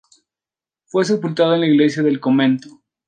Fue 0.85 1.05
sepultado 1.05 1.53
en 1.53 1.59
la 1.59 1.67
iglesia 1.67 2.01
del 2.01 2.19
convento. 2.19 2.81